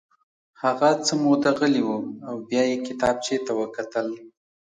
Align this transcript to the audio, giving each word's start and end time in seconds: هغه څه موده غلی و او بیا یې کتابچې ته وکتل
هغه 0.63 0.89
څه 1.05 1.13
موده 1.23 1.51
غلی 1.57 1.83
و 1.85 1.89
او 2.27 2.35
بیا 2.47 2.63
یې 2.71 2.77
کتابچې 2.87 3.35
ته 3.45 3.51
وکتل 3.59 4.07